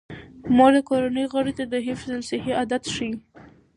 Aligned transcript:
مور 0.55 0.71
د 0.75 0.77
کورنۍ 0.89 1.25
غړو 1.31 1.51
ته 1.57 1.63
د 1.67 1.73
حفظ 1.87 2.07
الصحې 2.17 2.51
عادات 2.59 2.83
ښيي. 2.93 3.13